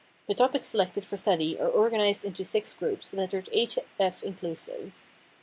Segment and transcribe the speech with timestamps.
[0.25, 4.93] The topics selected for study are organized into six groups, lettered A to F inclusive.